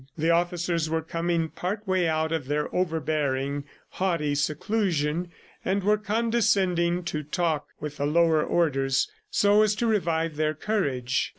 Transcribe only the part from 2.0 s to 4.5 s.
out of their overbearing, haughty